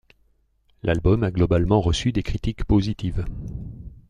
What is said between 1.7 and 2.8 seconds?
reçu des critiques